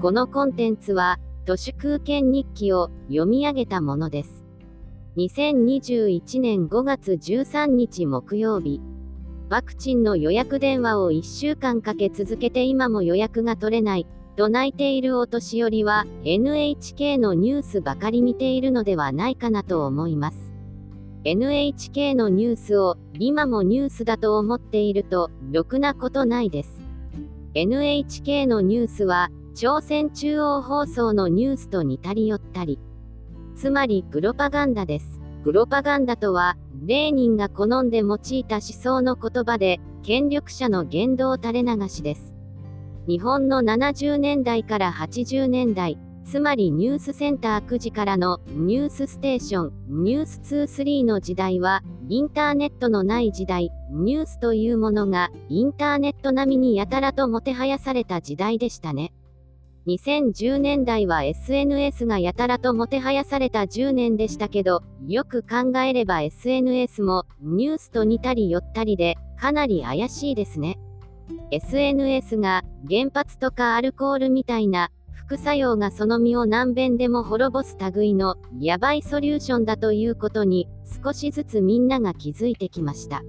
[0.00, 4.44] このコンテンツは、都市空間日記を読み上げたものです。
[5.18, 8.80] 2021年5月13日木曜日、
[9.50, 20.50] ワクチンの予約電話を1週間かけ続けて今も予約が取れない、と泣いているお年寄りは NHK のニュースばかり見ているのではないかなと思います。
[21.24, 26.80] NHK のニュースを今もニュースだと思っていると、ろくなことないです。
[27.52, 32.78] NHK のニュースは、朝鮮中央放送のニュースと似たり寄ったり。
[33.56, 35.20] つまり、プロパガンダです。
[35.44, 42.34] プロパガンダとは、レーニンが好んで用いた思想の言葉で、権力者の言動垂れ流しです。
[43.06, 59.12] 日本の70年代から80年代、つまりニュースセンター9時からのニュースステーション、ニュース23の時代は、インターネットのない時代、ニュースというものがインターネット並みにやたらともてはやされた時代でしたね。
[59.86, 70.78] 2010年代は SNS がやたらともてはやされた10年でしたけど、よく考えれば SNS もニュースと似たり寄ったりで、かなり怪しいですね。
[71.50, 80.68] SNS が原発とかアルコールみたいな副作用がその身を何遍でも滅ぼす類のヤバいソリューションだということに
[81.02, 83.22] 少しずつみんなが気づいてきました。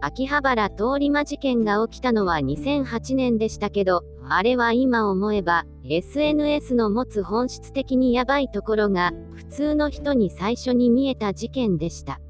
[0.00, 12.20] 秋葉原通り魔事件が起きたのは2008年でしたけど、あれは今思えば SNS の持つ本質的にヤバいところが普通の人に最初に見えた事件でした。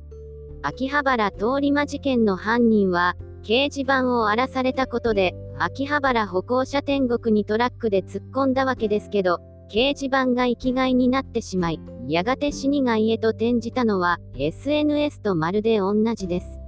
[0.62, 9.38] 秋葉原通り魔事件の犯人は掲示板を荒らされたことで秋葉原歩行者天国にトラックで突っ込んだわけですけど、
[9.70, 16.63] 掲示板が生きがいになってしまい、やがて死にがいへと転じたのは、SNS とまるで同じです。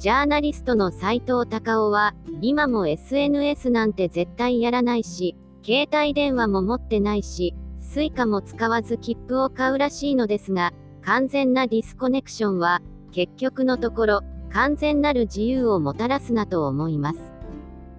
[0.00, 10.72] ジャーナリストの斎藤隆夫は、今も SNS なんて絶対やらないし、携帯電話も持ってないし、Suica も使わず切符を買うらしいのですが、
[11.02, 12.80] 完全なディスコネクションは、
[13.12, 17.18] 結局のところ、完全なる自由をもたらすなと思います。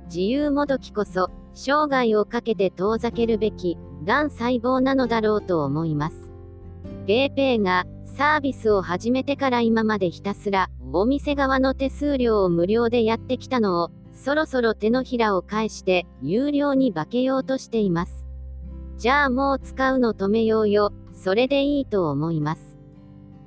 [0.06, 6.32] 自由もどきこそ、生涯をかけて遠ざけるべき、がん細胞なのだろうと思います。
[7.06, 18.26] PayPay が、サービスを始めてから今までひたすら、お店側の手数料を無料でやってきたのを、そろそろ手のひらを返して、有料に化けようとしています。
[18.98, 22.78] じゃあもう使うの止めようよ、それでいいと思います。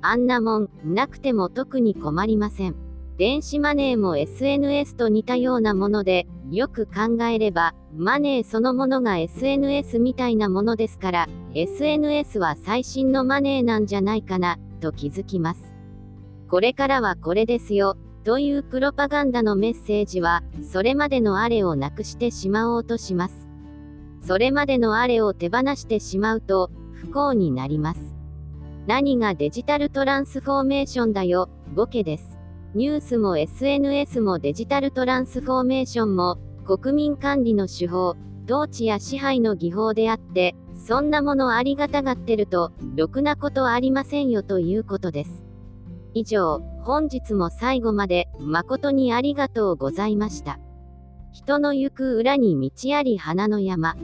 [0.01, 2.75] あんなもん、なくても特に困りません。
[3.17, 15.74] 電子マネーも SNS と似たようなもので、よく考えれば、マネーそのものが SNS みたいなものですから、SNS は最新のマネーなんじゃないかな、と気づきます。
[16.49, 23.47] これからはこれですよ、というプロパガンダのメッセージは、それまでのあれをなくしてしまおうとします。
[24.21, 28.15] それまでのあれを手放してしまうと、不幸になります。
[28.87, 32.37] 何がデジタルトランスフォーメーションだよ、ボケです。
[32.75, 45.44] ニュースも SNS もデジタルトランスフォーメーションも国民管理の手法、統治や支配の技法であって、そんなものありがたがってると、ろくなことありませんよということです。
[46.17, 50.59] 以上、本日も最後まで誠にありがとうございました。
[51.33, 53.97] 人の行く裏に道あり花の山。